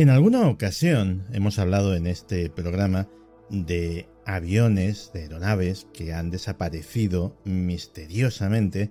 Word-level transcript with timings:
En 0.00 0.08
alguna 0.08 0.48
ocasión 0.48 1.26
hemos 1.30 1.58
hablado 1.58 1.94
en 1.94 2.06
este 2.06 2.48
programa 2.48 3.06
de 3.50 4.08
aviones, 4.24 5.10
de 5.12 5.24
aeronaves 5.24 5.86
que 5.92 6.14
han 6.14 6.30
desaparecido 6.30 7.36
misteriosamente 7.44 8.90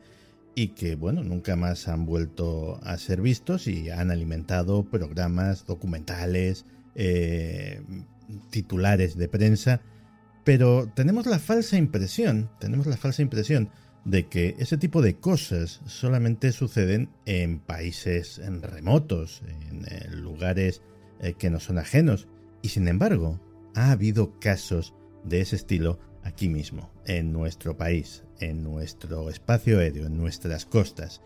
y 0.53 0.75
que, 0.75 0.93
bueno, 0.93 1.23
nunca 1.23 1.55
más 1.55 1.87
han 1.87 2.05
vuelto 2.05 2.79
a 2.83 2.95
ser 2.99 3.21
vistos 3.21 3.65
y 3.65 3.89
han 3.89 4.11
alimentado 4.11 4.83
programas 4.83 5.65
documentales, 5.65 6.67
eh, 6.93 7.81
titulares 8.51 9.17
de 9.17 9.27
prensa, 9.29 9.81
pero 10.43 10.91
tenemos 10.95 11.25
la 11.25 11.39
falsa 11.39 11.75
impresión, 11.77 12.51
tenemos 12.59 12.85
la 12.85 12.97
falsa 12.97 13.23
impresión 13.23 13.71
de 14.05 14.27
que 14.27 14.55
ese 14.59 14.77
tipo 14.77 15.01
de 15.01 15.15
cosas 15.15 15.81
solamente 15.87 16.51
suceden 16.51 17.09
en 17.25 17.57
países 17.57 18.39
remotos, 18.61 19.41
en, 19.47 20.21
lugares 20.21 20.83
eh, 21.19 21.33
que 21.33 21.49
no 21.49 21.59
son 21.59 21.77
ajenos. 21.77 22.27
Y 22.61 22.69
sin 22.69 22.87
embargo, 22.87 23.39
ha 23.75 23.91
habido 23.91 24.39
casos 24.39 24.93
de 25.23 25.41
ese 25.41 25.55
estilo 25.55 25.99
aquí 26.23 26.49
mismo, 26.49 26.91
en 27.05 27.31
nuestro 27.31 27.77
país, 27.77 28.23
en 28.39 28.63
nuestro 28.63 29.29
espacio 29.29 29.79
aéreo, 29.79 30.07
en 30.07 30.17
nuestras 30.17 30.65
costas. 30.65 31.21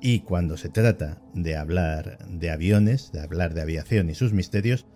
Y 0.00 0.20
cuando 0.20 0.56
se 0.56 0.68
trata 0.68 1.20
de 1.34 1.56
hablar 1.56 2.18
de 2.28 2.50
aviones, 2.50 3.12
de 3.12 3.20
hablar 3.20 3.54
de 3.54 3.62
aviación 3.62 4.10
y 4.10 4.14
sus 4.14 4.32
misterios, 4.32 4.86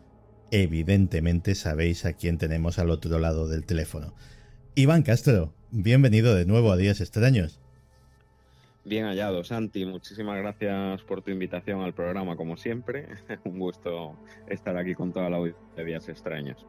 evidentemente 0.50 1.55
sabéis 1.55 2.05
a 2.05 2.12
quién 2.12 2.39
tenemos 2.39 2.78
al 2.78 2.91
otro 2.91 3.19
lado 3.19 3.48
del 3.48 3.64
teléfono. 3.64 4.14
Iván 4.75 5.03
Castro, 5.03 5.55
bienvenido 5.70 6.34
de 6.34 6.47
nuevo 6.47 6.73
a 6.73 6.77
Días 6.77 7.00
Extraños. 7.00 7.61
Bien 8.84 9.05
hallado, 9.05 9.44
Santi. 9.44 9.86
Muchísimas 9.86 10.38
gracias 10.38 11.02
por 11.02 11.22
tu 11.22 11.30
invitación 11.30 11.83
al 11.83 11.94
programa, 11.94 12.36
como 12.36 12.56
siempre. 12.56 13.06
Un 13.44 13.58
gusto 13.58 14.19
estar 14.48 14.77
aquí 14.77 14.94
con 14.94 15.12
toda 15.12 15.30
la 15.30 15.36
audiencia 15.36 15.62
de 15.77 15.84
Días 15.84 16.08
Extraños. 16.08 16.66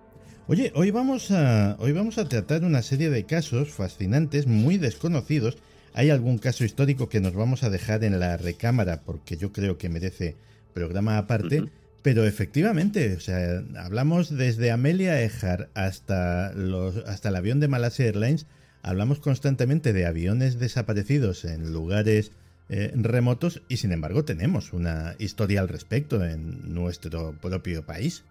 Oye, 0.48 0.72
hoy 0.76 0.92
vamos, 0.92 1.32
a, 1.32 1.76
hoy 1.80 1.92
vamos 1.92 2.18
a 2.18 2.28
tratar 2.28 2.64
una 2.66 2.82
serie 2.82 3.10
de 3.10 3.26
casos 3.26 3.72
fascinantes, 3.72 4.46
muy 4.46 4.78
desconocidos. 4.78 5.58
Hay 5.94 6.10
algún 6.10 6.38
caso 6.38 6.66
histórico 6.66 7.10
que 7.10 7.22
nos 7.22 7.34
vamos 7.34 7.64
a 7.64 7.70
dejar 7.70 8.04
en 8.04 8.20
la 8.20 8.38
recámara 8.38 9.02
porque 9.02 9.38
yo 9.38 9.52
creo 9.52 9.78
que 9.78 9.90
merece 9.90 10.36
programa 10.74 11.18
aparte. 11.18 11.64
Pero 12.04 12.26
efectivamente, 12.26 13.16
o 13.16 13.20
sea, 13.22 13.64
hablamos 13.78 14.36
desde 14.36 14.72
Amelia 14.72 15.22
Ejar 15.22 15.70
hasta, 15.74 16.52
los, 16.54 16.98
hasta 16.98 17.30
el 17.30 17.38
avión 17.38 17.62
de 17.62 17.70
Malasia 17.70 18.06
Airlines 18.08 18.46
hablamos 18.84 19.20
constantemente 19.20 19.94
de 19.94 20.06
aviones 20.06 20.60
desaparecidos 20.60 21.46
en 21.46 21.74
lugares 21.74 22.34
eh, 22.70 22.92
remotos 22.96 23.62
y 23.68 23.78
sin 23.78 23.92
embargo 23.92 24.24
tenemos 24.26 24.74
una 24.74 25.16
historia 25.20 25.62
al 25.62 25.70
respecto 25.70 26.24
en 26.24 26.74
nuestro 26.74 27.34
propio 27.42 27.86
país. 27.86 28.26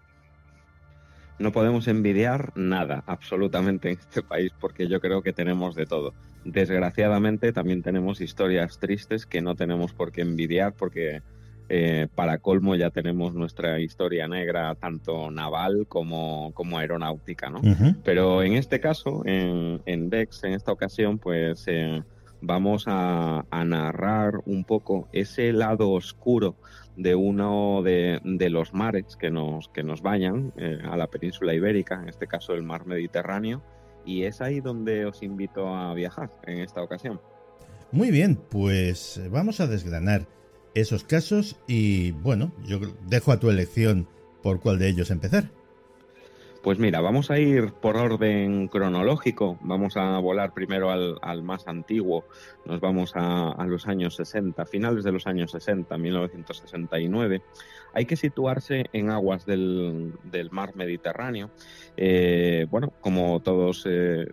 No 1.39 1.51
podemos 1.51 1.87
envidiar 1.87 2.53
nada 2.55 3.03
absolutamente 3.07 3.91
en 3.91 3.99
este 3.99 4.21
país 4.21 4.51
porque 4.59 4.87
yo 4.87 5.01
creo 5.01 5.23
que 5.23 5.33
tenemos 5.33 5.75
de 5.75 5.87
todo. 5.87 6.13
Desgraciadamente 6.45 7.51
también 7.51 7.81
tenemos 7.81 8.21
historias 8.21 8.77
tristes 8.77 9.25
que 9.25 9.41
no 9.41 9.55
tenemos 9.55 9.93
por 9.93 10.11
qué 10.11 10.21
envidiar 10.21 10.73
porque 10.73 11.21
eh, 11.69 12.07
para 12.13 12.39
colmo 12.39 12.75
ya 12.75 12.89
tenemos 12.89 13.33
nuestra 13.33 13.79
historia 13.79 14.27
negra 14.27 14.75
tanto 14.75 15.31
naval 15.31 15.87
como, 15.87 16.51
como 16.53 16.77
aeronáutica, 16.77 17.49
¿no? 17.49 17.61
Pero 18.03 18.43
en 18.43 18.53
este 18.53 18.79
caso, 18.79 19.23
en, 19.25 19.81
en, 19.85 20.09
DEX, 20.09 20.43
en 20.43 20.53
esta 20.53 20.71
ocasión, 20.71 21.19
pues 21.19 21.63
eh, 21.67 22.03
vamos 22.41 22.83
a, 22.87 23.45
narrar 23.65 24.41
un 24.45 24.65
poco 24.65 25.07
ese 25.13 25.53
lado 25.53 25.91
oscuro 25.91 26.55
de 26.97 27.15
uno 27.15 27.81
de, 27.81 28.19
los 28.51 28.73
mares 28.73 29.15
que 29.15 29.31
nos, 29.31 29.69
que 29.69 29.83
nos 29.83 30.01
bañan 30.01 30.53
eh, 30.57 30.79
a 30.83 30.97
la 30.97 31.07
península 31.07 31.53
ibérica, 31.53 31.99
en 32.01 32.09
este 32.09 32.27
caso 32.27 32.53
el 32.53 32.63
mar 32.63 32.85
Mediterráneo, 32.85 33.63
y 34.05 34.23
es 34.23 34.41
ahí 34.41 34.59
donde 34.59 35.05
os 35.05 35.23
invito 35.23 35.73
a 35.73 35.93
viajar 35.93 36.29
en 36.45 36.59
esta 36.59 36.83
ocasión. 36.83 37.21
Muy 37.91 38.11
bien, 38.11 38.35
pues 38.35 39.21
vamos 39.31 39.59
a 39.61 39.67
desgranar 39.67 40.27
esos 40.75 41.03
casos 41.03 41.57
y 41.67 42.11
bueno, 42.11 42.51
yo 42.65 42.79
dejo 43.07 43.31
a 43.31 43.39
tu 43.39 43.49
elección 43.49 44.07
por 44.41 44.59
cuál 44.59 44.79
de 44.79 44.89
ellos 44.89 45.11
empezar. 45.11 45.49
Pues 46.63 46.79
mira, 46.79 47.01
vamos 47.01 47.29
a 47.29 47.37
ir 47.39 47.73
por 47.73 47.97
orden 47.97 48.69
cronológico, 48.69 49.57
vamos 49.59 49.97
a 49.97 50.17
volar 50.19 50.53
primero 50.53 50.91
al, 50.91 51.43
más 51.43 51.67
antiguo, 51.67 52.23
nos 52.63 52.79
vamos 52.79 53.11
a, 53.15 53.65
los 53.67 53.85
años 53.85 54.15
60, 54.15 54.65
finales 54.65 55.03
de 55.03 55.11
los 55.11 55.27
años 55.27 55.51
60, 55.51 55.97
1969. 55.97 57.41
Hay 57.93 58.05
que 58.05 58.15
situarse 58.15 58.85
en 58.93 59.09
aguas 59.09 59.45
del, 59.45 60.13
mar 60.51 60.73
Mediterráneo. 60.73 61.51
Eh, 61.97 62.65
bueno, 62.71 62.93
como 63.01 63.41
todos 63.41 63.85
eh, 63.85 64.27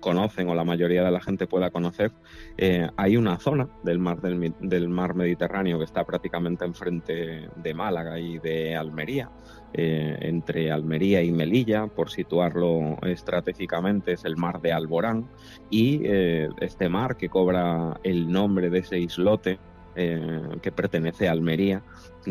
conocen 0.00 0.50
o 0.50 0.54
la 0.54 0.64
mayoría 0.64 1.02
de 1.02 1.10
la 1.10 1.22
gente 1.22 1.46
pueda 1.46 1.70
conocer, 1.70 2.12
eh, 2.58 2.90
hay 2.98 3.16
una 3.16 3.38
zona 3.38 3.70
del 3.82 3.98
mar, 3.98 4.20
del, 4.20 4.52
del 4.60 4.90
mar 4.90 5.14
Mediterráneo 5.14 5.78
que 5.78 5.84
está 5.86 6.04
prácticamente 6.04 6.66
enfrente 6.66 7.48
de 7.56 7.74
Málaga 7.74 8.18
y 8.18 8.38
de 8.38 8.76
Almería 8.76 9.30
eh, 9.76 10.16
entre 10.20 10.70
Almería 10.70 11.20
y 11.22 11.32
Melilla, 11.32 11.88
por 11.88 12.08
situarlo 12.08 12.96
estratégicamente, 13.02 14.12
es 14.12 14.24
el 14.24 14.36
mar 14.36 14.60
de 14.60 14.72
Alborán, 14.72 15.26
y 15.68 16.00
eh, 16.04 16.48
este 16.60 16.88
mar 16.88 17.16
que 17.16 17.28
cobra 17.28 17.98
el 18.04 18.30
nombre 18.30 18.70
de 18.70 18.78
ese 18.78 19.00
islote 19.00 19.58
eh, 19.96 20.40
que 20.62 20.70
pertenece 20.70 21.28
a 21.28 21.32
Almería, 21.32 21.82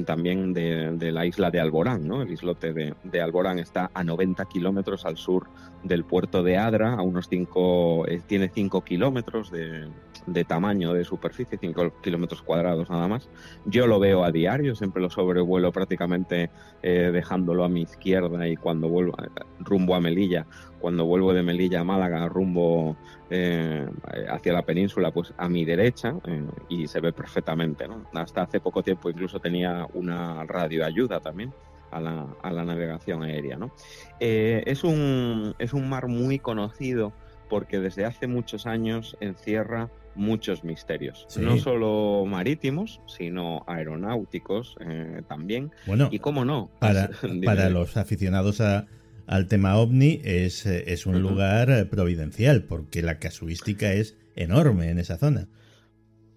también 0.06 0.54
de, 0.54 1.12
la 1.12 1.26
isla 1.26 1.52
de 1.52 1.60
Alborán. 1.60 2.08
¿no? 2.08 2.22
El 2.22 2.32
islote 2.32 2.74
de, 2.74 3.22
Alborán 3.22 3.60
está 3.60 3.92
a 3.94 4.06
90 4.06 4.46
kilómetros 4.46 5.06
al 5.06 5.18
sur 5.18 5.48
del 5.84 6.04
puerto 6.06 6.44
de 6.44 6.58
Adra, 6.58 6.94
a 6.94 7.02
unos 7.02 7.28
5, 7.30 8.06
tiene 8.28 8.50
5 8.50 8.82
kilómetros 8.82 9.52
de, 9.52 9.88
de 10.26 10.44
tamaño 10.44 10.94
de 10.94 11.04
superficie, 11.04 11.58
5 11.58 12.02
kilómetros 12.02 12.42
cuadrados 12.42 12.90
nada 12.90 13.08
más. 13.08 13.30
Yo 13.66 13.88
lo 13.88 14.00
veo 14.00 14.24
a 14.24 14.32
diario, 14.32 14.76
siempre 14.76 15.02
lo 15.02 15.10
sobrevuelo 15.10 15.72
prácticamente 15.72 16.50
eh, 16.82 17.10
dejándolo 17.12 17.64
a 17.64 17.70
mi 17.70 17.82
izquierda 17.82 18.48
y 18.48 18.56
cuando 18.56 18.88
vuelvo 18.88 19.16
rumbo 19.60 19.96
a 19.96 20.00
Melilla, 20.00 20.46
cuando 20.80 21.06
vuelvo 21.06 21.34
de 21.34 21.44
Melilla 21.44 21.82
a 21.82 21.84
Málaga 21.84 22.28
rumbo 22.28 22.96
eh, 23.30 23.88
hacia 24.30 24.54
la 24.54 24.64
península, 24.64 25.12
pues 25.12 25.34
a 25.38 25.50
mi 25.50 25.66
derecha 25.66 26.16
eh, 26.26 26.46
y 26.70 26.88
se 26.88 27.00
ve 27.00 27.14
perfectamente. 27.14 27.86
Hasta 28.14 28.44
hace 28.44 28.60
poco 28.60 28.84
tiempo 28.84 29.10
incluso 29.10 29.40
tenía 29.40 29.88
una 29.94 30.44
radioayuda 30.46 31.20
también. 31.20 31.54
A 31.94 32.02
la, 32.02 32.28
a 32.42 32.52
la 32.52 32.66
navegación 32.66 33.24
aérea. 33.24 33.58
¿no? 33.58 33.72
es, 34.20 34.84
un, 34.84 35.56
es 35.60 35.74
un 35.74 35.90
mar 35.90 36.08
muy 36.08 36.40
conocido 36.40 37.14
porque 37.50 37.80
desde 37.80 38.06
hace 38.06 38.28
muchos 38.28 38.66
años 38.66 39.16
encierra 39.20 39.92
muchos 40.16 40.64
misterios, 40.64 41.28
no 41.40 41.58
solo 41.58 42.26
marítimos, 42.28 43.02
sino 43.08 43.64
aeronáuticos 43.68 44.76
eh, 44.80 45.22
también. 45.28 45.72
Bueno, 45.86 46.10
y 46.12 46.20
cómo 46.20 46.46
no. 46.46 46.70
Para, 46.80 47.10
para 47.46 47.70
los 47.70 47.98
aficionados 47.98 48.62
a, 48.62 48.88
al 49.28 49.48
tema 49.48 49.78
ovni 49.78 50.22
es, 50.24 50.66
eh, 50.66 50.86
es 50.88 51.06
un 51.06 51.22
lugar 51.22 51.70
eh, 51.70 51.86
providencial, 51.86 52.64
porque 52.64 53.02
la 53.02 53.20
casuística 53.20 53.94
es 53.94 54.18
enorme 54.36 54.90
en 54.90 55.00
esa 55.00 55.18
zona. 55.18 55.48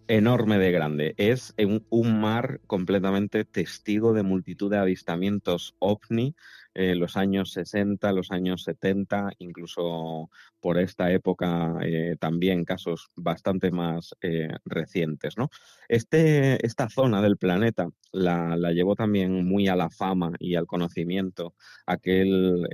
Enorme 0.09 0.59
de 0.59 0.73
grande. 0.73 1.15
Es 1.17 1.55
un, 1.91 2.21
mar 2.21 2.61
completamente 2.67 3.45
testigo 3.45 4.13
de 4.13 4.23
multitud 4.23 4.71
de 4.71 4.79
avistamientos 4.79 5.75
ovni 5.79 6.35
en 6.75 6.91
eh, 6.91 6.95
los 6.95 7.17
años 7.17 7.53
60, 7.53 8.13
los 8.13 8.31
años 8.31 8.63
70, 8.65 9.31
incluso 9.39 10.31
por 10.61 10.79
esta 10.79 11.11
época 11.11 11.79
eh, 11.83 12.17
también 12.21 12.65
casos 12.65 13.09
bastante 13.17 13.71
más 13.71 14.15
eh, 14.21 14.49
recientes. 14.65 15.37
¿no? 15.39 15.49
Este, 15.89 16.65
esta 16.65 16.89
zona 16.89 17.23
del 17.23 17.39
planeta 17.39 17.89
la, 18.13 18.57
la, 18.57 18.73
llevó 18.73 18.95
también 18.95 19.47
muy 19.47 19.69
a 19.69 19.77
la 19.77 19.91
fama 19.91 20.33
y 20.39 20.55
al 20.55 20.67
conocimiento 20.67 21.55
aquel 21.87 22.67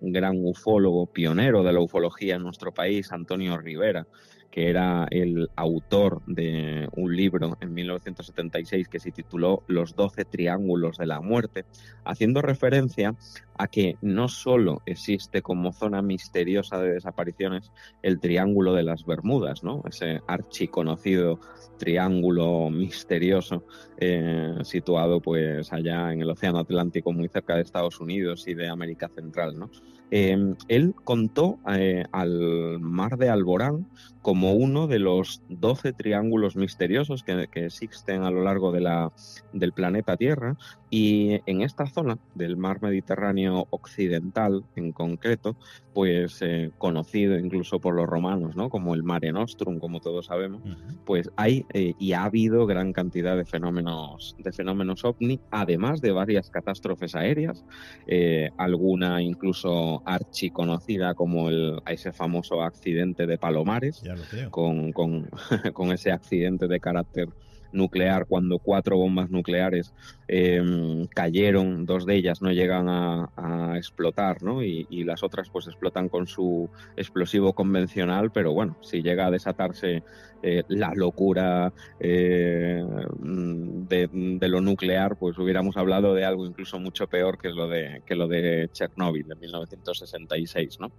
gran 0.00 0.34
ufólogo 0.36 1.12
pionero 1.12 1.62
de 1.62 1.72
la 1.72 1.80
ufología 1.80 2.36
en 2.36 2.42
nuestro 2.42 2.72
país, 2.72 3.12
Antonio 3.12 3.58
Rivera 3.58 4.06
que 4.50 4.70
era 4.70 5.06
el 5.10 5.50
autor 5.56 6.22
de 6.26 6.88
un 6.92 7.14
libro 7.14 7.56
en 7.60 7.74
1976 7.74 8.88
que 8.88 8.98
se 8.98 9.12
tituló 9.12 9.62
Los 9.66 9.94
Doce 9.94 10.24
Triángulos 10.24 10.96
de 10.98 11.06
la 11.06 11.20
Muerte, 11.20 11.64
haciendo 12.04 12.40
referencia 12.42 13.14
a 13.58 13.68
que 13.68 13.96
no 14.00 14.28
solo 14.28 14.82
existe 14.86 15.42
como 15.42 15.72
zona 15.72 16.00
misteriosa 16.00 16.78
de 16.78 16.94
desapariciones 16.94 17.72
el 18.02 18.20
Triángulo 18.20 18.74
de 18.74 18.84
las 18.84 19.04
Bermudas, 19.04 19.64
¿no? 19.64 19.82
ese 19.88 20.20
archiconocido 20.26 21.40
triángulo 21.78 22.70
misterioso 22.70 23.64
eh, 23.96 24.54
situado 24.62 25.20
pues 25.20 25.72
allá 25.72 26.12
en 26.12 26.22
el 26.22 26.30
Océano 26.30 26.58
Atlántico 26.58 27.12
muy 27.12 27.28
cerca 27.28 27.54
de 27.54 27.62
Estados 27.62 28.00
Unidos 28.00 28.46
y 28.48 28.54
de 28.54 28.68
América 28.68 29.08
Central. 29.08 29.58
¿no? 29.58 29.70
Em, 30.10 30.56
él 30.68 30.94
contó 31.04 31.58
eh, 31.70 32.04
al 32.12 32.80
mar 32.80 33.18
de 33.18 33.28
Alborán 33.28 33.86
como 34.22 34.52
uno 34.52 34.86
de 34.88 34.98
los 34.98 35.42
12 35.48 35.92
triángulos 35.92 36.56
misteriosos 36.56 37.22
que, 37.22 37.48
existen 37.54 38.24
a 38.24 38.30
lo 38.30 38.42
largo 38.42 38.72
de 38.72 38.80
la, 38.80 39.12
del 39.52 39.72
planeta 39.72 40.16
Tierra 40.16 40.56
y 40.90 41.40
en 41.46 41.62
esta 41.62 41.86
zona 41.86 42.18
del 42.34 42.56
mar 42.56 42.82
Mediterráneo 42.82 43.66
occidental 43.70 44.64
en 44.76 44.92
concreto, 44.92 45.56
pues 45.94 46.42
eh, 46.42 46.70
conocido 46.78 47.38
incluso 47.38 47.80
por 47.80 47.94
los 47.94 48.06
romanos, 48.06 48.54
¿no? 48.56 48.70
Como 48.70 48.94
el 48.94 49.02
Mare 49.02 49.32
Nostrum, 49.32 49.78
como 49.78 50.00
todos 50.00 50.26
sabemos, 50.26 50.62
pues 51.04 51.30
hay 51.36 51.64
eh, 51.72 51.94
y 51.98 52.12
ha 52.12 52.24
habido 52.24 52.66
gran 52.66 52.92
cantidad 52.92 53.36
de 53.36 53.44
fenómenos 53.44 54.36
de 54.38 54.52
fenómenos 54.52 55.04
ovni, 55.04 55.40
además 55.50 56.00
de 56.00 56.12
varias 56.12 56.50
catástrofes 56.50 57.14
aéreas, 57.14 57.64
eh, 58.06 58.50
alguna 58.56 59.22
incluso 59.22 59.97
archiconocida 60.04 61.14
como 61.14 61.48
el 61.48 61.80
ese 61.86 62.12
famoso 62.12 62.62
accidente 62.62 63.26
de 63.26 63.38
Palomares, 63.38 64.02
con, 64.50 64.92
con, 64.92 65.28
con 65.72 65.92
ese 65.92 66.12
accidente 66.12 66.68
de 66.68 66.80
carácter 66.80 67.28
nuclear 67.72 68.26
cuando 68.26 68.58
cuatro 68.58 68.96
bombas 68.96 69.30
nucleares 69.30 69.94
em, 70.26 71.06
cayeron, 71.06 71.86
dos 71.86 72.06
de 72.06 72.16
ellas 72.16 72.42
no 72.42 72.52
llegan 72.52 72.88
a, 72.88 73.28
explotar, 73.76 74.42
¿no? 74.42 74.62
Y, 74.62 74.86
las 75.04 75.22
otras 75.22 75.48
pues 75.48 75.66
explotan 75.66 76.08
con 76.08 76.26
su 76.26 76.68
explosivo 76.96 77.52
convencional, 77.52 78.30
pero 78.30 78.52
bueno, 78.52 78.76
si 78.82 79.02
llega 79.02 79.26
a 79.26 79.30
desatarse 79.30 80.02
eh, 80.42 80.62
la 80.68 80.92
locura 80.94 81.72
eh, 82.00 82.84
de, 83.20 84.08
de, 84.12 84.48
lo 84.48 84.60
nuclear, 84.60 85.16
pues 85.16 85.38
hubiéramos 85.38 85.76
hablado 85.76 86.14
de 86.14 86.24
algo 86.24 86.46
incluso 86.46 86.78
mucho 86.78 87.06
peor 87.06 87.38
que 87.38 87.50
lo 87.50 87.68
de, 87.68 88.02
que 88.04 88.16
lo 88.16 88.28
de 88.28 88.68
Chernobyl 88.72 89.28
de 89.28 89.36
1966, 89.36 90.80
¿no? 90.80 90.90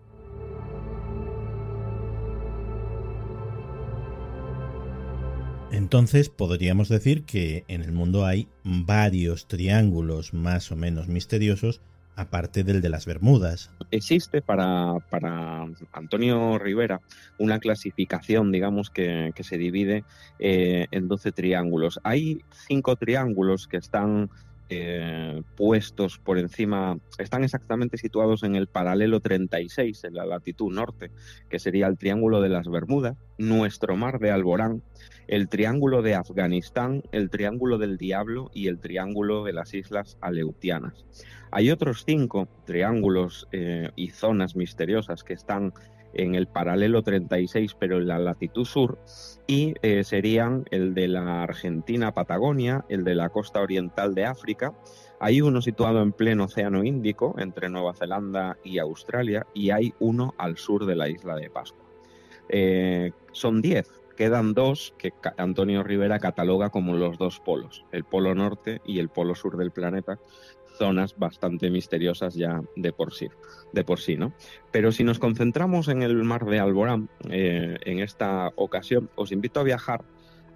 Entonces 5.80 6.28
podríamos 6.28 6.90
decir 6.90 7.24
que 7.24 7.64
en 7.70 7.84
el 7.84 7.94
mundo 7.94 8.26
hay 8.26 8.50
varios 8.66 9.48
triángulos 9.48 10.34
más 10.34 10.74
o 10.74 10.76
menos 10.76 11.08
misteriosos 11.08 11.80
aparte 12.18 12.66
del 12.66 12.82
de 12.82 12.90
las 12.90 13.06
Bermudas. 13.06 13.72
Existe 13.90 14.42
para, 14.42 14.98
Antonio 15.94 16.60
Rivera 16.60 17.00
una 17.38 17.60
clasificación, 17.60 18.52
digamos, 18.52 18.90
que, 18.90 19.32
se 19.40 19.58
divide 19.58 20.04
eh, 20.38 20.88
en 20.92 21.08
12 21.08 21.32
triángulos. 21.32 22.02
Hay 22.04 22.42
cinco 22.68 22.98
triángulos 22.98 23.70
que 23.70 23.78
están 23.78 24.30
eh, 24.70 25.42
puestos 25.56 26.20
por 26.20 26.38
encima, 26.38 26.98
están 27.18 27.44
exactamente 27.44 27.98
situados 27.98 28.44
en 28.44 28.56
el 28.56 28.68
paralelo 28.68 29.20
36, 29.20 30.04
en 30.04 30.14
la 30.14 30.26
latitud 30.26 30.72
norte, 30.72 31.12
que 31.50 31.60
sería 31.60 31.88
el 31.88 31.98
Triángulo 31.98 32.40
de 32.40 32.50
las 32.50 32.68
Bermudas, 32.68 33.18
nuestro 33.38 33.96
mar 33.96 34.20
de 34.20 34.32
Alborán, 34.32 34.84
el 35.28 35.50
Triángulo 35.50 36.02
de 36.02 36.16
Afganistán, 36.16 37.04
el 37.12 37.30
Triángulo 37.30 37.78
del 37.78 37.98
Diablo 37.98 38.52
y 38.54 38.68
el 38.68 38.80
Triángulo 38.80 39.44
de 39.44 39.54
las 39.54 39.74
Islas 39.74 40.18
Aleutianas. 40.22 41.06
Hay 41.52 41.72
otros 41.72 42.04
cinco 42.06 42.48
triángulos 42.66 43.48
eh, 43.52 43.92
y 43.96 44.10
zonas 44.10 44.56
misteriosas 44.56 45.24
que 45.24 45.34
están 45.34 45.74
en 46.14 46.36
el 46.36 46.48
paralelo 46.48 47.04
36, 47.04 47.76
pero 47.80 47.98
en 47.98 48.08
la 48.08 48.20
latitud 48.20 48.66
sur, 48.66 49.00
y 49.48 49.74
eh, 49.82 50.04
serían 50.04 50.66
el 50.72 50.94
de 50.94 51.08
la 51.08 51.44
Argentina 51.44 52.14
Patagonia, 52.14 52.86
el 52.90 53.04
de 53.04 53.16
la 53.16 53.30
costa 53.30 53.62
oriental 53.62 54.16
de 54.16 54.26
África. 54.26 54.74
Hay 55.20 55.42
uno 55.42 55.62
situado 55.62 56.02
en 56.02 56.14
pleno 56.14 56.46
Océano 56.46 56.84
Índico, 56.84 57.36
entre 57.38 57.70
Nueva 57.70 57.94
Zelanda 57.94 58.58
y 58.64 58.80
Australia, 58.80 59.46
y 59.54 59.70
hay 59.72 59.94
uno 60.00 60.34
al 60.38 60.58
sur 60.58 60.86
de 60.86 60.96
la 60.96 61.10
isla 61.10 61.36
de 61.36 61.50
Pascua. 61.50 61.86
Eh, 62.50 63.12
son 63.32 63.62
diez, 63.62 63.99
quedan 64.20 64.54
dos 64.54 64.94
que 64.98 65.14
Antonio 65.38 65.82
Rivera 65.82 66.20
cataloga 66.20 66.72
como 66.72 66.94
los 66.94 67.18
dos 67.18 67.40
polos, 67.40 67.86
el 67.94 68.04
polo 68.04 68.36
norte 68.36 68.82
y 68.86 69.00
el 69.00 69.08
polo 69.08 69.34
sur 69.34 69.56
del 69.56 69.72
planeta, 69.72 70.20
zonas 70.78 71.16
bastante 71.18 71.70
misteriosas 71.70 72.36
ya 72.36 72.62
de 72.76 72.92
por 72.92 73.14
sí, 73.14 73.30
de 73.72 73.86
por 73.86 74.02
sí, 74.02 74.18
¿no? 74.18 74.34
Pero 74.72 74.92
si 74.92 75.06
nos 75.06 75.20
concentramos 75.20 75.88
en 75.88 76.04
el 76.04 76.22
mar 76.26 76.44
de 76.44 76.60
Alborán, 76.60 77.08
eh, 77.30 77.78
en 77.86 78.00
esta 78.00 78.52
ocasión, 78.58 79.10
os 79.16 79.32
invito 79.32 79.62
a 79.62 79.64
viajar 79.64 80.04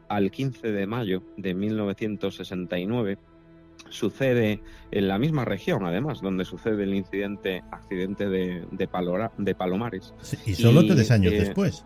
al 0.09 0.29
15 0.29 0.73
de 0.73 0.85
mayo 0.85 1.23
de 1.37 1.53
1969. 1.53 3.17
Sucede 3.87 4.61
en 4.91 5.07
la 5.07 5.17
misma 5.19 5.45
región, 5.45 5.85
además, 5.85 6.21
donde 6.21 6.43
sucede 6.43 6.83
el 6.83 6.93
incidente, 6.93 7.63
accidente 7.71 8.27
de, 8.27 8.65
de, 8.71 8.89
de 9.37 9.55
Palomares. 9.55 10.13
y 10.45 10.53
solo 10.53 10.85
tres 10.85 11.11
años 11.11 11.31
eh, 11.31 11.39
después. 11.39 11.85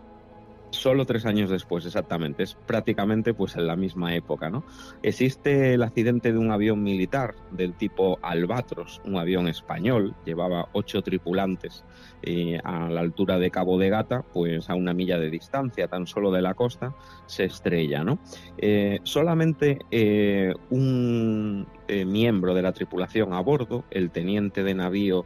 Solo 0.78 1.06
tres 1.06 1.26
años 1.26 1.50
después, 1.50 1.84
exactamente. 1.86 2.44
Es 2.44 2.54
prácticamente 2.54 3.34
pues 3.34 3.56
en 3.56 3.66
la 3.66 3.74
misma 3.74 4.14
época, 4.14 4.48
¿no? 4.48 4.62
Existe 5.02 5.74
el 5.74 5.82
accidente 5.82 6.30
de 6.30 6.38
un 6.38 6.52
avión 6.52 6.84
militar 6.84 7.34
del 7.50 7.74
tipo 7.74 8.20
Albatros, 8.22 9.02
un 9.04 9.16
avión 9.16 9.48
español, 9.48 10.14
llevaba 10.24 10.68
ocho 10.74 11.02
tripulantes 11.02 11.84
eh, 12.22 12.60
a 12.62 12.88
la 12.88 13.00
altura 13.00 13.40
de 13.40 13.50
Cabo 13.50 13.76
de 13.76 13.90
Gata, 13.90 14.22
pues 14.22 14.70
a 14.70 14.76
una 14.76 14.94
milla 14.94 15.18
de 15.18 15.30
distancia, 15.30 15.88
tan 15.88 16.06
solo 16.06 16.30
de 16.30 16.42
la 16.42 16.54
costa, 16.54 16.94
se 17.26 17.46
estrella, 17.46 18.04
¿no? 18.04 18.20
Eh, 18.56 19.00
solamente 19.02 19.80
eh, 19.90 20.54
un 20.70 21.66
miembro 21.88 22.54
de 22.54 22.62
la 22.62 22.72
tripulación 22.72 23.32
a 23.32 23.40
bordo, 23.40 23.82
el 23.90 24.10
teniente 24.10 24.62
de 24.62 24.74
navío 24.74 25.24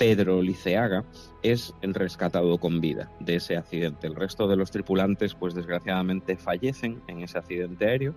Pedro 0.00 0.40
Liceaga, 0.40 1.04
es 1.42 1.74
rescatado 1.82 2.56
con 2.56 2.80
vida 2.80 3.10
de 3.20 3.34
ese 3.36 3.58
accidente. 3.58 4.06
El 4.06 4.16
resto 4.16 4.48
de 4.48 4.56
los 4.56 4.70
tripulantes, 4.70 5.34
pues 5.34 5.52
desgraciadamente 5.52 6.38
fallecen 6.38 7.02
en 7.06 7.20
ese 7.20 7.36
accidente 7.36 7.84
aéreo. 7.84 8.14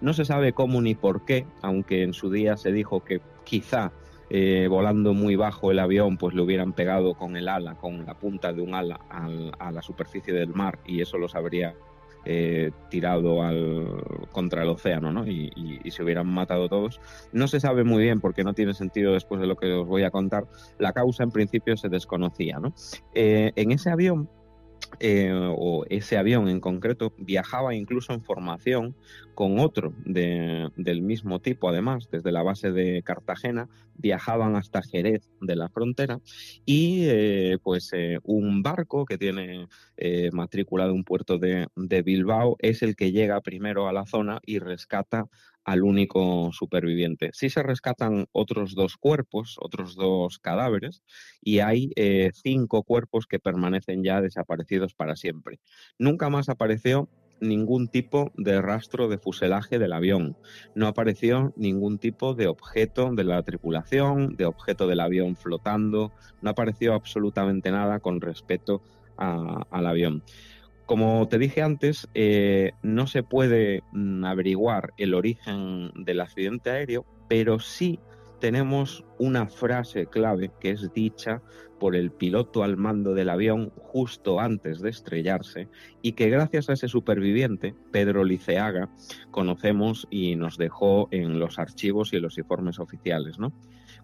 No 0.00 0.12
se 0.12 0.24
sabe 0.24 0.52
cómo 0.52 0.80
ni 0.80 0.94
por 0.94 1.24
qué, 1.24 1.44
aunque 1.60 2.04
en 2.04 2.12
su 2.12 2.30
día 2.30 2.56
se 2.56 2.70
dijo 2.70 3.02
que 3.02 3.20
quizá 3.42 3.90
eh, 4.30 4.68
volando 4.70 5.12
muy 5.12 5.34
bajo 5.34 5.72
el 5.72 5.80
avión, 5.80 6.18
pues 6.18 6.36
le 6.36 6.42
hubieran 6.42 6.72
pegado 6.72 7.14
con 7.14 7.36
el 7.36 7.48
ala, 7.48 7.74
con 7.74 8.06
la 8.06 8.14
punta 8.14 8.52
de 8.52 8.62
un 8.62 8.76
ala 8.76 9.00
a 9.58 9.72
la 9.72 9.82
superficie 9.82 10.32
del 10.32 10.54
mar 10.54 10.78
y 10.86 11.00
eso 11.00 11.18
los 11.18 11.34
habría 11.34 11.74
eh, 12.24 12.70
tirado 12.88 13.42
al, 13.42 14.02
contra 14.32 14.62
el 14.62 14.68
océano 14.68 15.12
¿no? 15.12 15.26
Y, 15.26 15.50
se 15.90 16.02
hubieran 16.02 16.26
matado 16.26 16.68
todos. 16.68 17.00
No 17.32 17.46
se 17.46 17.60
sabe 17.60 17.84
muy 17.84 18.02
bien 18.02 18.20
porque 18.20 18.42
no 18.42 18.54
tiene 18.54 18.74
sentido 18.74 19.12
después 19.12 19.40
de 19.40 19.46
lo 19.46 19.56
que 19.56 19.72
os 19.72 19.86
voy 19.86 20.02
a 20.02 20.10
contar. 20.10 20.46
La 20.78 20.92
causa 20.92 21.22
en 21.22 21.30
principio 21.30 21.76
se 21.76 21.88
desconocía. 21.88 22.58
¿no? 22.58 22.74
Eh, 23.14 23.52
en 23.54 23.70
ese 23.70 23.90
avión 23.90 24.28
eh, 25.00 25.32
o 25.32 25.84
ese 25.88 26.16
avión 26.16 26.48
en 26.48 26.60
concreto 26.60 27.12
viajaba 27.18 27.74
incluso 27.74 28.12
en 28.12 28.22
formación 28.22 28.94
con 29.34 29.58
otro 29.58 29.92
del 30.04 31.02
mismo 31.02 31.40
tipo, 31.40 31.68
además, 31.68 32.08
desde 32.10 32.30
la 32.30 32.44
base 32.44 32.70
de 32.70 33.02
Cartagena, 33.02 33.68
viajaban 33.96 34.54
hasta 34.54 34.82
Jerez 34.82 35.28
de 35.40 35.56
la 35.56 35.68
frontera 35.68 36.20
y 36.64 37.06
eh, 37.08 37.58
pues 37.62 37.90
eh, 37.92 38.18
un 38.22 38.62
barco 38.62 39.04
que 39.04 39.18
tiene 39.18 39.66
matrícula 40.32 40.86
de 40.86 40.92
un 40.92 41.04
puerto 41.04 41.38
de, 41.38 41.66
de 41.74 42.02
Bilbao 42.02 42.56
es 42.58 42.82
el 42.82 42.94
que 42.94 43.12
llega 43.12 43.40
primero 43.40 43.88
a 43.88 43.92
la 43.92 44.06
zona 44.06 44.40
y 44.44 44.58
rescata 44.58 45.28
al 45.64 45.82
único 45.82 46.50
superviviente. 46.52 47.30
Sí 47.32 47.50
se 47.50 47.62
rescatan 47.62 48.26
otros 48.32 48.74
dos 48.74 48.96
cuerpos, 48.96 49.56
otros 49.60 49.96
dos 49.96 50.38
cadáveres, 50.38 51.02
y 51.40 51.60
hay 51.60 51.90
eh, 51.96 52.30
cinco 52.34 52.82
cuerpos 52.82 53.26
que 53.26 53.38
permanecen 53.38 54.04
ya 54.04 54.20
desaparecidos 54.20 54.94
para 54.94 55.16
siempre. 55.16 55.60
Nunca 55.98 56.28
más 56.28 56.48
apareció 56.48 57.08
ningún 57.40 57.88
tipo 57.88 58.32
de 58.36 58.60
rastro 58.62 59.08
de 59.08 59.18
fuselaje 59.18 59.78
del 59.78 59.92
avión, 59.92 60.36
no 60.74 60.86
apareció 60.86 61.52
ningún 61.56 61.98
tipo 61.98 62.34
de 62.34 62.46
objeto 62.46 63.12
de 63.14 63.24
la 63.24 63.42
tripulación, 63.42 64.36
de 64.36 64.46
objeto 64.46 64.86
del 64.86 65.00
avión 65.00 65.36
flotando, 65.36 66.12
no 66.42 66.50
apareció 66.50 66.94
absolutamente 66.94 67.70
nada 67.70 68.00
con 68.00 68.20
respecto 68.20 68.82
al 69.16 69.86
avión. 69.86 70.22
Como 70.86 71.26
te 71.28 71.38
dije 71.38 71.62
antes, 71.62 72.08
eh, 72.14 72.72
no 72.82 73.06
se 73.06 73.22
puede 73.22 73.82
mm, 73.92 74.24
averiguar 74.24 74.92
el 74.98 75.14
origen 75.14 75.92
del 75.96 76.20
accidente 76.20 76.70
aéreo, 76.70 77.06
pero 77.28 77.58
sí 77.58 77.98
tenemos 78.40 79.04
una 79.18 79.46
frase 79.46 80.06
clave 80.06 80.50
que 80.60 80.70
es 80.70 80.92
dicha 80.92 81.40
por 81.80 81.96
el 81.96 82.10
piloto 82.10 82.62
al 82.62 82.76
mando 82.76 83.14
del 83.14 83.30
avión 83.30 83.72
justo 83.76 84.40
antes 84.40 84.80
de 84.80 84.90
estrellarse 84.90 85.68
y 86.02 86.12
que 86.12 86.28
gracias 86.28 86.68
a 86.68 86.74
ese 86.74 86.88
superviviente, 86.88 87.74
Pedro 87.90 88.24
Liceaga, 88.24 88.90
conocemos 89.30 90.06
y 90.10 90.36
nos 90.36 90.58
dejó 90.58 91.08
en 91.10 91.38
los 91.38 91.58
archivos 91.58 92.12
y 92.12 92.16
en 92.16 92.22
los 92.22 92.36
informes 92.36 92.78
oficiales. 92.78 93.38
¿no? 93.38 93.52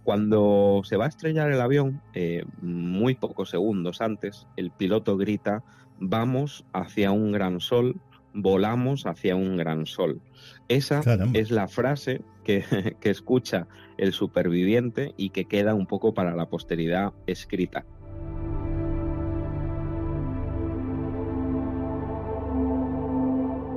Cuando 0.05 0.81
se 0.85 0.97
va 0.97 1.05
a 1.05 1.09
estrellar 1.09 1.51
el 1.53 1.61
avión, 1.61 2.01
eh, 2.15 2.45
muy 2.63 3.15
pocos 3.15 3.51
segundos 3.51 4.01
antes, 4.01 4.47
el 4.57 4.71
piloto 4.71 5.17
grita, 5.17 5.63
vamos 5.99 6.65
hacia 6.73 7.13
un 7.13 7.33
gran 7.33 7.61
sol, 7.61 8.01
volamos 8.33 9.07
hacia 9.07 9.37
un 9.37 9.57
gran 9.57 9.87
sol. 9.87 10.21
Esa 10.69 11.03
es 11.35 11.51
la 11.51 11.69
frase 11.69 12.23
que, 12.45 12.65
que, 13.01 13.11
escucha 13.11 13.67
el 13.99 14.13
superviviente 14.13 15.15
y 15.17 15.31
que 15.31 15.45
queda 15.45 15.75
un 15.75 15.87
poco 15.87 16.15
para 16.15 16.35
la 16.35 16.49
posteridad 16.49 17.13
escrita. 17.27 17.85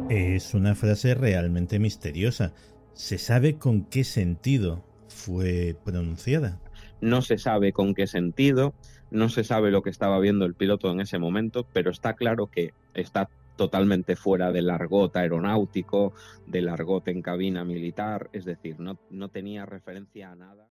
Es 0.10 0.54
una 0.54 0.76
frase 0.76 1.16
realmente 1.16 1.80
misteriosa. 1.80 2.54
¿Se 2.94 3.18
sabe 3.18 3.56
con 3.56 3.86
qué 3.86 4.04
sentido 4.04 4.84
fue 5.24 5.76
pronunciada? 5.86 6.60
No 7.00 7.22
se 7.22 7.38
sabe 7.38 7.72
con 7.72 7.94
qué 7.94 8.08
sentido, 8.08 8.74
no 9.10 9.30
se 9.30 9.44
sabe 9.44 9.72
lo 9.72 9.82
que 9.82 9.90
estaba 9.90 10.20
viendo 10.20 10.46
el 10.46 10.54
piloto 10.54 10.92
en 10.92 11.00
ese 11.00 11.18
momento, 11.18 11.66
pero 11.72 11.92
está 11.92 12.14
claro 12.16 12.48
que 12.48 12.74
está 12.94 13.30
totalmente 13.56 14.16
fuera 14.16 14.52
del 14.52 14.70
argot 14.70 15.16
aeronáutico, 15.16 16.14
del 16.46 16.68
argot 16.68 17.08
en 17.08 17.22
cabina 17.22 17.64
militar, 17.64 18.30
es 18.34 18.44
decir, 18.46 18.80
no, 18.80 19.00
no 19.10 19.30
tenía 19.30 19.66
referencia 19.66 20.32
a 20.32 20.36
nada. 20.36 20.73